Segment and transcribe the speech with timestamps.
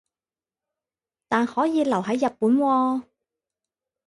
[1.27, 3.03] 但可以留係日本喎